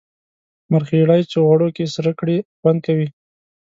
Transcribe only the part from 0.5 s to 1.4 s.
مرخیړي چی